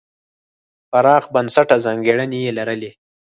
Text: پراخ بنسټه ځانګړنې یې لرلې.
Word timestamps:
پراخ 0.91 1.23
بنسټه 1.33 1.75
ځانګړنې 1.85 2.39
یې 2.45 2.51
لرلې. 2.57 2.91